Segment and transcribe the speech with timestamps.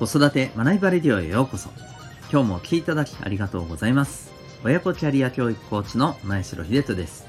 [0.00, 1.68] 子育て学びバレディオへようこそ。
[2.32, 4.32] 今日もお聴きいただきありがとうございます。
[4.64, 7.26] 親子キャリア教育コーチの前城秀人です。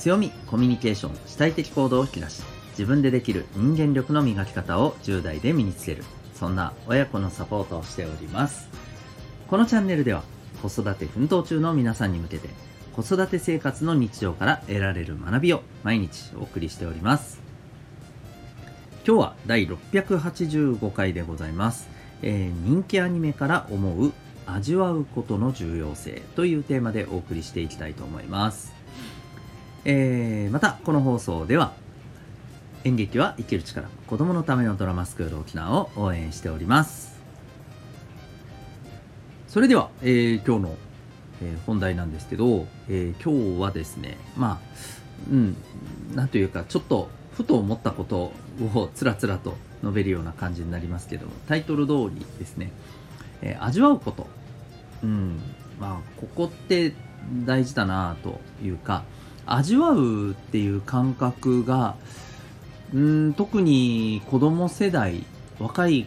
[0.00, 6.02] 強みコミュニケーション主体的行動を引き出し自分でできる人間力の磨き方を10代で身につける。
[6.34, 8.68] そんな親子のサポートをしております。
[9.46, 10.24] このチャンネルでは
[10.60, 12.48] 子育て奮闘中の皆さんに向けて
[12.96, 17.41] 子育て生活の日常から得られる学びを毎日お送りしております。
[19.04, 21.88] 今日は第685回でございます、
[22.22, 24.12] えー、人気アニメから思う
[24.46, 28.72] 味わうことの重要性というテーマでお送りしていきたいと思います、
[29.84, 31.72] えー、またこの放送では
[32.84, 37.20] 演劇は生きる力子供のためのドラマスクール沖縄を応援しております。
[39.48, 40.76] それでは、えー、今日の、
[41.42, 44.58] え、本題なんですけど、え、今日はですねまあ
[45.30, 45.56] うん
[46.14, 48.32] なんというかちょっとふと思ったこと
[48.74, 52.70] をつらつらと述べるような感じになりますけどもタイトル通りですね、
[53.40, 54.26] えー、味わうこと
[55.02, 55.40] うん
[55.80, 56.92] まあここって
[57.44, 59.04] 大事だなというか
[59.46, 61.96] 味わうっていう感覚が
[62.94, 65.24] うん特に子供世代
[65.58, 66.06] 若い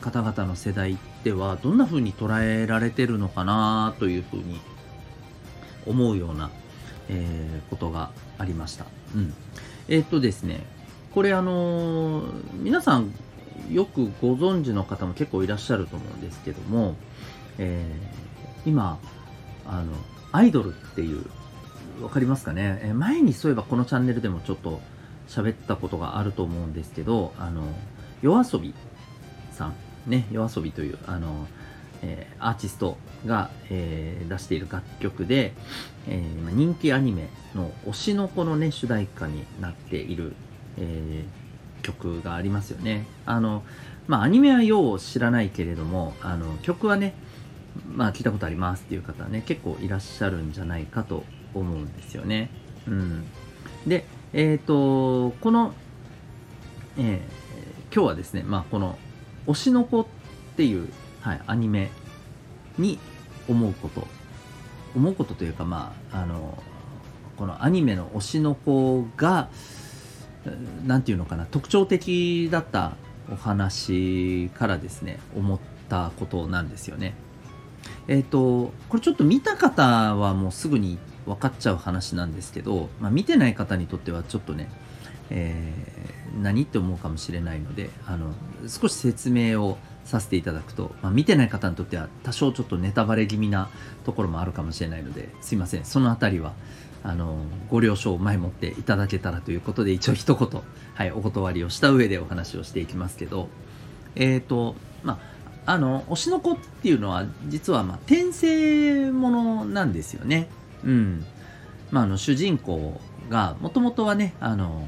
[0.00, 4.60] 方々の世代ではどんな風に捉えられてるのかなというふうに
[5.86, 6.50] 思うような、
[7.08, 8.86] えー、ことがありました。
[9.14, 9.34] うん、
[9.88, 10.64] え、っとですね
[11.12, 13.12] これあのー、皆さん
[13.70, 16.96] よくご存知の方も結構いらっしゃると思うんですけども、
[17.58, 18.98] えー、今
[19.66, 19.92] あの
[20.32, 21.24] アイドルっていう
[22.00, 24.80] 分かりますかね、え、前にそういえばこのチャンネルでもちょっと
[25.28, 27.62] 喋ったことがあると思うんですけどあの
[28.20, 28.74] 夜遊び
[29.52, 29.74] さん
[30.06, 31.46] ね夜遊びというあの、
[32.02, 35.54] えー、アーティストが、えー、出している楽曲で、
[36.08, 40.34] えー、人気アニメの推しの子のね主題歌になっている
[40.78, 43.06] えー、曲がありますよね。
[43.26, 43.62] あの、
[44.06, 47.14] まあ、アニメはよう知らないけれども、あの、曲はね、
[47.88, 52.50] まあ、聞いたことありますっていう方はね、結構いらっしゃるんじゃないかと思うんですよね。
[52.86, 53.24] うん。
[53.86, 55.74] で、えっ、ー、と、この、
[56.96, 58.98] えー、今日はですね、まあ、この、
[59.46, 60.06] 推しの子っ
[60.56, 60.88] ていう、
[61.20, 61.90] はい、アニメ
[62.78, 62.98] に
[63.48, 64.06] 思うこと、
[64.94, 66.62] 思うことというか、まあ、あの、
[67.36, 69.48] このアニメの推しの子が、
[70.86, 72.96] 何て言うのかな特徴的だった
[73.32, 77.14] お話からですね思ったことなんですよね。
[78.08, 84.70] えっ、ー、とこれちょっと見た方はもうすぐに分かっちゃう話なんですけど、まあ、見てない方にとってはちょっとね、
[85.30, 88.34] えー、何って思うかもしれないのであの
[88.68, 93.70] 少し説明をさせていただくと、まあ、見てない方にとっては多少ちょっとネタバレ気味な
[94.04, 95.84] ところもあるかもしれないのですいません。
[95.84, 96.52] その辺りは
[97.02, 97.36] あの
[97.70, 100.62] ご了承を前もっていただけたらということで一応一言、
[100.94, 103.48] はい、お断りをした上でお話をしていきますけど
[104.14, 105.18] えっ、ー、とま
[105.66, 110.48] ああの推しの子っていうのは実はまあ転生ものなんですよね。
[110.84, 111.24] うん。
[111.90, 113.00] まああの主人公
[113.30, 114.86] がもともとはねあの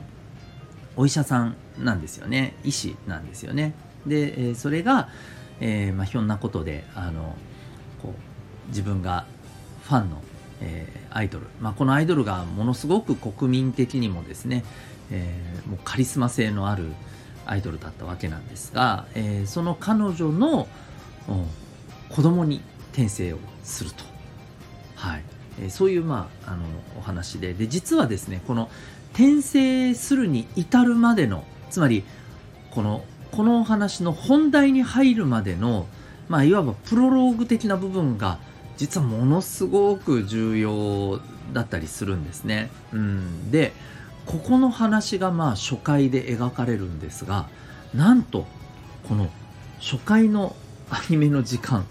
[0.97, 2.57] お医者さんなんですよね。
[2.65, 3.75] 医師なんですよね。
[4.07, 5.09] で、え、それが、
[5.61, 7.35] えーまあ、ひょんなことであの
[8.03, 9.27] こう自分が
[9.85, 10.23] ファンの
[10.61, 14.65] えー、アイドル、まあ、このアイドルがものすごく国民的にもですね、
[15.11, 16.93] えー、もうカリスマ性のある
[17.45, 20.67] アイドルだったわけなんですが、え、その彼女の
[22.09, 22.61] 子供に
[22.93, 24.05] 転生をすると、
[24.97, 25.23] はい。
[25.61, 26.65] え、そういう、まあ、あの
[26.99, 27.55] お話で。
[27.55, 28.69] で実はですねこの
[29.13, 32.03] 転生するに至るまでのつまり
[32.73, 35.87] このこのお話の本題に入るまでの、
[36.29, 38.39] まあ、いわばプロローグ的な部分が
[38.77, 41.21] 実はものすごく重要
[41.53, 42.71] だったりするんですね。
[42.93, 43.73] うん、で
[44.27, 47.47] ここの話がまあ初回で描かれるんですが
[47.95, 48.47] なんと
[49.09, 49.29] この
[49.81, 50.57] 初回の
[50.91, 51.85] アニメの時間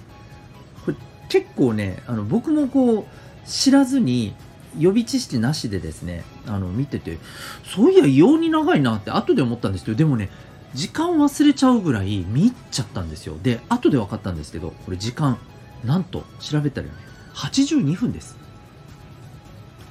[0.86, 0.98] これ
[1.30, 3.06] 結構ねあの僕もこう
[3.48, 4.36] 知らずに
[4.78, 7.18] 予備知識なしでですねあの見てて
[7.64, 10.30] そういや異様に長いなって後で思ったんですけどでもね
[10.76, 13.38] 時間忘れちゃうぐらい見入っちゃったんですよ。
[13.42, 15.38] で後で分かったんですけどこれ時間
[15.84, 16.94] なんと調べたらね
[17.34, 18.38] 82分です。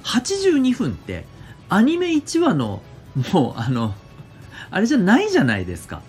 [0.03, 1.25] 82分って
[1.67, 2.83] アニメ1話の
[3.33, 3.95] もうあの
[4.69, 6.01] あれじゃないじゃないですか。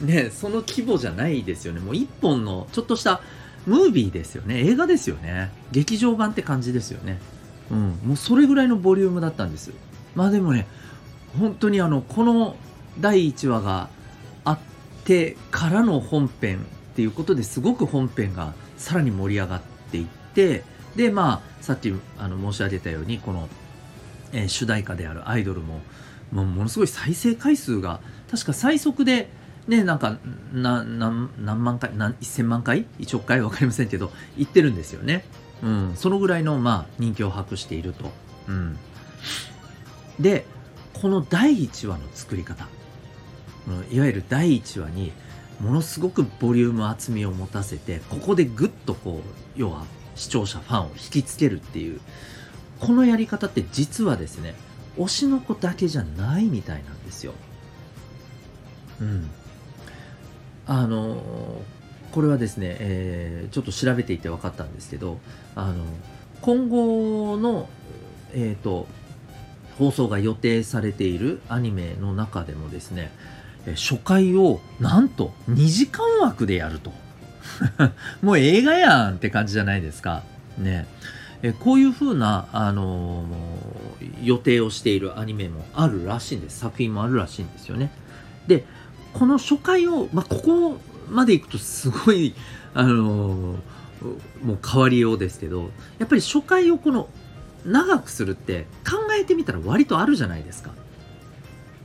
[0.00, 1.80] ねその規模じゃないですよね。
[1.80, 3.20] もう1本のちょっとした
[3.66, 4.66] ムービーですよね。
[4.66, 5.50] 映画ですよね。
[5.72, 7.20] 劇場版って感じですよね。
[7.70, 7.98] うん。
[8.02, 9.72] もうそれぐらいのボリュームだったんです。
[10.14, 10.66] まあでもね
[11.38, 12.56] 本当にあのこの
[13.00, 13.88] 第1話が
[14.44, 14.58] あっ
[15.04, 16.60] てからの本編っ
[16.96, 19.60] ていうことですごく本編がさらに盛り上がっ
[19.90, 20.64] ていって
[20.96, 23.48] でまあさっきあの申し上げたようにこの、
[24.32, 25.80] えー、主題歌であるアイドルも
[26.32, 28.00] もうものすごい再生回数が
[28.30, 29.30] 確か最速で
[29.68, 30.16] ね、なんか、
[30.50, 33.42] 何、万回、何、1000万回 ?1 億回？
[33.42, 35.26] わかりませんけど、行ってるんですよね。
[35.62, 38.10] うん、そのぐらいの、まあ、人気を博していると。
[38.48, 38.78] うん。
[40.18, 40.46] で、
[40.94, 42.66] この第1話の作り方。
[43.90, 45.12] いわゆる第1話に、
[45.60, 49.84] ものすごくボリューム厚みを持たせて、ここでぐっとこう、要は
[50.14, 52.00] 視聴者、ファンを引きつけるっていう、
[52.80, 54.54] このやり方って実はですね、
[54.96, 57.32] 推しの子だけじゃないみたいなんですよ。
[59.00, 59.30] うん。
[60.68, 61.62] あの
[62.12, 65.18] これはですね、えー、ちょっと調べていて分かったんですけど
[65.56, 65.84] あの
[66.42, 67.68] 今後の、
[68.32, 68.86] えーと、
[69.78, 73.10] 放送が予定されているアニメの中でもですね
[73.66, 76.92] 初回をなんと2時間枠でやると。
[78.22, 80.22] もう映画やんって感じじゃないですか。
[80.56, 80.86] ね。
[81.42, 86.58] えこういう風な、あのー、予定をしているアニメもあるらしいんです。
[86.58, 87.92] 作品もあるらしいんですよね。
[88.46, 88.64] で
[89.12, 92.34] この初回を、まあ、ここまでいくとすごい、
[92.74, 97.08] あのー、もう変わりようですけど、やっぱり初回をこの
[97.64, 100.70] 長くするって考えてみたら割とあるじゃないですか。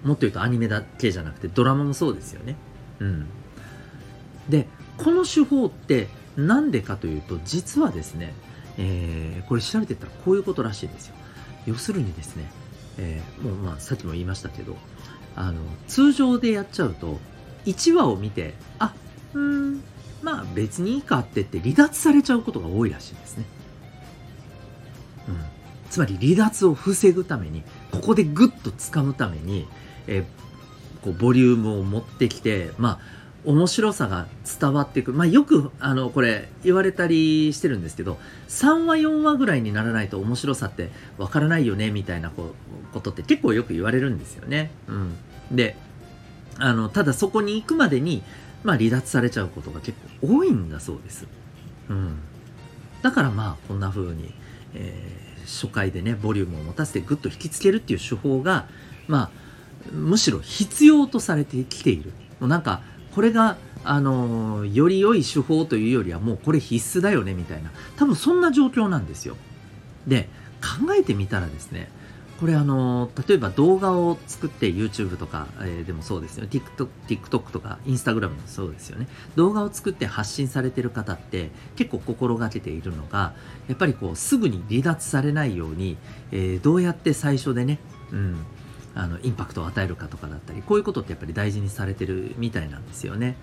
[0.03, 2.55] もっと言うとアニメだけじゃなくてドラマもそうですよね。
[2.99, 3.27] うん。
[4.49, 4.67] で、
[4.97, 8.33] この手法ってなんでかというと、実はですね、
[8.77, 11.15] えー、これ調べてったらこういうことらしいんですよ。
[11.65, 12.51] 要するにですね、
[12.97, 14.75] えー、もうまあさっきも言いましたけど、
[15.35, 17.19] あの通常でやっちゃうと
[17.65, 18.93] 1話を見てあ
[19.33, 19.83] うん
[20.21, 23.45] まあ別にいいかって言って離脱されちゃうことが多いらしいんですね、
[25.27, 25.35] うん、
[25.89, 29.67] つまり離脱を防ぐためにここでグッと掴むために、
[30.07, 30.25] え、
[31.01, 34.27] こうボリュームを持ってきてまあ面白さが
[34.59, 35.11] 伝わっていく。
[35.11, 38.17] まあ、よく、あの、これ、言われたりしてるんですけど、
[38.47, 42.55] 3話、4話ぐらいにならないと面白さってわからないよね、みたいなこ
[42.93, 44.71] ことって結構よく言われるんですよね。
[44.87, 45.55] うん。
[45.55, 45.75] で、
[46.57, 48.23] あの、ただそこに行くまでに、
[48.63, 51.27] まあ、離脱されちゃうことが結構多いんだそうです。
[51.89, 52.15] うん。
[53.01, 54.33] だからまあ、こんな風に、
[54.73, 58.67] えー、初回でね、ボリュームを持たせてぐっと引きつけるっていう手法が、
[59.07, 59.42] まあ、
[59.91, 62.11] むしろ必要とされてきている。
[62.39, 62.81] もうなんか、
[63.13, 69.35] これが、あの、より良い手法というよりはもうこれ必須だよねみたいな、多分そんな状況なんですよ。
[70.07, 70.29] で、
[70.61, 71.89] 考えてみたらですね、
[72.39, 79.07] これあの、例えば動画を作って YouTube とか、えー、でもそうですよ、TikTok, TikTok とか Instagram もそうですよね。
[79.35, 83.33] 動画を作って発信されてる方って結構心がけているのが、
[83.67, 85.97] やっぱりこうすぐに離脱されないように、
[86.31, 87.79] えー、どうやって最初でね、
[88.11, 88.35] うん、
[88.95, 93.35] あのインパクトを与えるかとかだったりこういうことってやっぱり大事にされてるみたいなんですよね。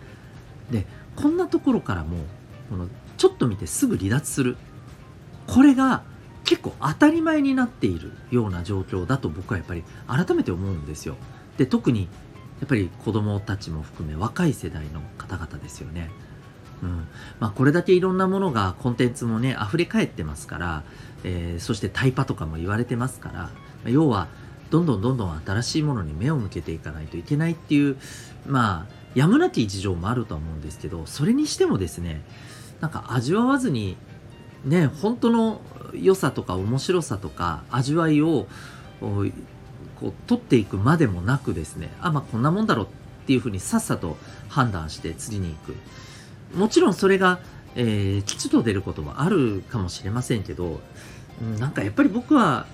[0.70, 0.86] で
[1.16, 2.18] こんなところからも
[2.68, 4.56] このちょっと見てすぐ離脱する。
[5.46, 6.02] これが
[6.44, 11.16] 結構当たり前になっているような状況だと僕はやっぱり改めて思うんですよ。
[11.58, 12.08] で特に
[12.60, 16.10] やっぱり子供たちも含め若い世代の方々ですよね。
[16.82, 17.06] うん。
[17.40, 20.82] まあ、これだけいろんなものがコンテンツもね溢れ返ってますから、
[21.24, 23.30] えー、そしてタイパとかも言われてますか
[23.84, 24.28] ら要は
[24.70, 27.96] どんどんどんどん新しいものに目を向けていかないといけないっていう、
[28.46, 32.22] まあ、やむなき事情もあるとは思うんですけど、それにしてもですね、
[32.80, 33.96] なんか味わわずに、
[34.64, 35.60] ね、本当の
[35.94, 38.46] 良さとか面白さとか味わいを
[39.00, 42.88] こう取っていくまでもなくですね、あ、まあこんなもんだろうっ
[43.26, 44.16] ていうふうにさっさと
[44.48, 45.76] 判断して次に行く。
[46.56, 47.40] もちろんそれが、
[47.74, 50.80] えー、吉と出ることもあるかもしれませんけど、
[51.58, 52.66] なんかやっぱり僕は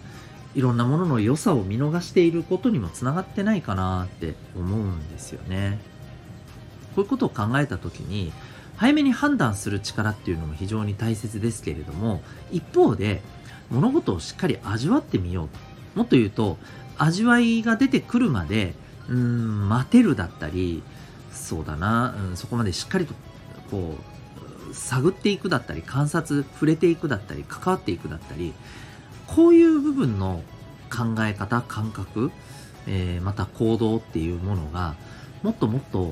[0.57, 5.79] いろんなものの良さを見逃していることにもつながってないかなって思うんですよね。
[6.95, 8.33] こういうことを考えた時に
[8.77, 13.21] 早めに判断する力っていうのも非常に大切ですけれども一方で
[13.71, 15.59] 物事をしっかり味わってみようと
[15.95, 16.57] もっと言うと
[16.97, 18.75] 味わいが出てくるまで
[19.09, 20.83] うん待てるだったり
[21.33, 23.13] そうだな、うん、そこまでしっかりと
[23.71, 23.99] こ
[24.71, 28.55] う探っていくだったり観察触れていくだったり関わっていくだったり
[29.27, 30.43] こういう部分の
[30.91, 32.31] 考え方、感覚、
[32.87, 34.95] えー、また行動っていうものが、
[35.43, 36.09] もっともっと、や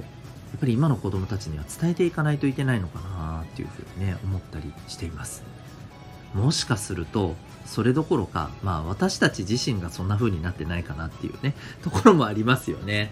[0.56, 5.42] っぱり今の子供たちには伝えていかないといけないのかなっていうふうにね、思ったりしています。
[6.34, 7.34] もしかすると、
[7.66, 13.10] それどころか、まあ私たち自身がそんな風になってないかなっていうね、ところもありますよね。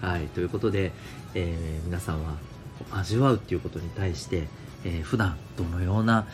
[0.00, 0.92] はい、ということで、
[1.34, 2.34] えー、皆さんは
[2.92, 4.48] 味わうっていうことに対して、
[4.84, 6.26] えー、普段どのような、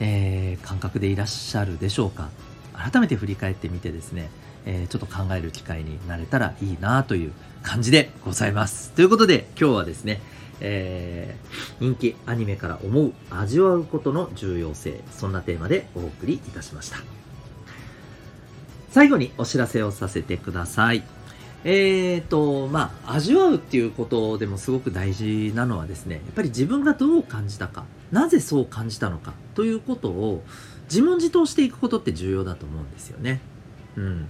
[0.00, 2.28] えー、感覚でいらっしゃるでしょうか？
[2.74, 4.30] 改めて振り返ってみてですね、
[4.66, 8.90] えー、ちょっと考える機会になれたらいいなという感じでございます。
[8.92, 10.20] ということで今日はですね、
[10.60, 16.98] えー、人気アニメから思う味わうことの重要性、そんなテーマでお送りいたしました。
[18.90, 21.02] 最後にお知らせをさせてください。
[21.66, 30.44] えーと、まあ、味わうっていうことでもすごく大事なのはですね、やっぱり自分がどう感じたか、なぜそう感じたのかということを
[30.84, 33.40] 自問自答していくことって重要だと思うんですよね。
[33.96, 34.26] うん。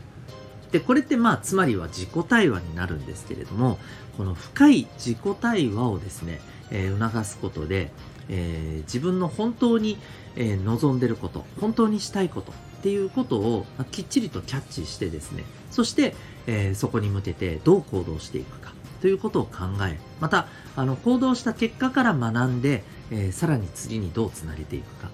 [0.73, 3.78] で、これってまあ、つまりは自己対話になるんですけれども、
[4.16, 7.92] この深い自己対話をですね、えー、促すことで、
[8.28, 9.99] えー、自分の本当に、
[10.37, 16.14] えー、望んでること、本当にしたいことっていうことを、まあ、きっちりとキャッチしてですね、そして、
[16.46, 25.08] え、そこに向けてどう行動していくかということを考え、また、あの、行動した結果から学んで、え、さらに次にどうつなげていくか。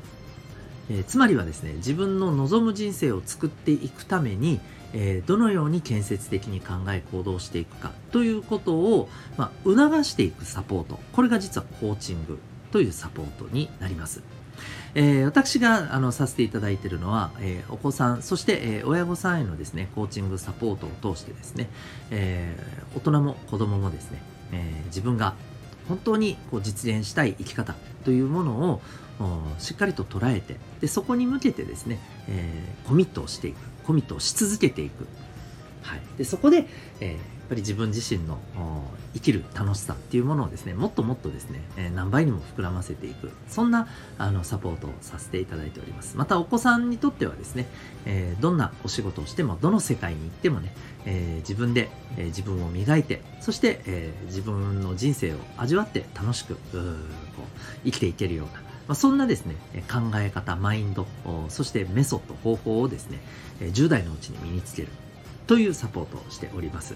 [0.91, 4.61] えー、つまりはですね、自分の望む人生を作っていくために、
[4.93, 10.99] えー、どのように建設的に考え行動していくかということを、まあ、促していくサポート。
[11.13, 12.39] これが実はコーチング
[12.73, 14.23] というサポートになります。
[14.95, 21.71] えー、私があのさせていただいているのは、えー、お子さん、そして、えー、親御さんへのですね、コーチングサポートを通してですね、
[22.11, 24.21] えー、大人も子供もですね、
[24.53, 25.35] え、自分が
[25.89, 28.81] 本当にこう実現したい生き方というものを
[29.59, 35.07] しっかりと捉えてでそこに向けてですね、えー、コミットをしていくコミットをし続けていく、
[35.83, 36.67] はい、でそこで、
[37.01, 38.39] えーぱり自分自身の
[39.13, 43.89] 生きる楽しさっていうものをですね、もっともっとですね、え何倍にも膨らませていく、そんな
[44.19, 46.17] あのサポートをさせていただいております。
[46.17, 47.67] またお子さんにとってはですね、
[48.07, 50.73] えどんなお仕事をしても、どの世界に行ってもね、
[51.05, 56.57] え自分で、え自分を磨いて、そして、え自分の人生を味わって楽しく
[57.85, 59.57] 生きていけるような、ま、そんなですね、
[59.91, 61.09] 考え方、マインド、
[61.49, 63.19] そしてメソッド、方法をですね、
[63.59, 64.89] 10代のうちに身につける
[65.51, 66.95] というサポートをしております。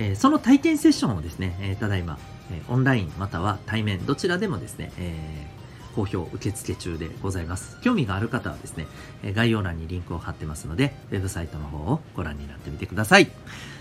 [0.00, 2.18] え、その体験セッションをですね、え、ただいま、
[2.50, 5.46] え、オンラインまたは対面どちらでもですね、え
[5.94, 7.78] 好評受付中でございます。
[7.82, 8.86] 興味がある方はですね、
[9.34, 13.30] 概要欄にリンクを貼ってますので、ウェブサイトの方をご覧になってみてください。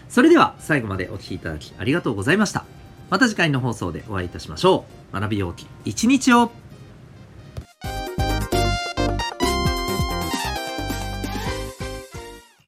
[0.10, 2.66] それでは最後までお聴きいただきありがとうございました。
[3.10, 5.14] また次回の放送でお会いいたしましょう。
[5.14, 6.52] 学びようき一日を